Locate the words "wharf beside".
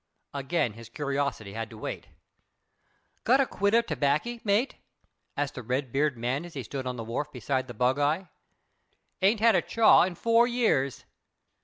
7.03-7.67